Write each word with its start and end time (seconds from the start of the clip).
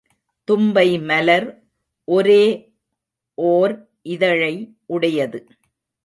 தும்பை 0.47 0.99
மலர் 0.99 1.47
ஒரே 2.07 2.43
ஒர் 3.37 3.73
இதழை 4.01 4.53
உடையது. 4.85 5.39